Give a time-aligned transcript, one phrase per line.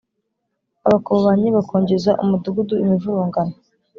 [0.87, 3.55] abakobanyi bakongeza umudugudu imivurungano,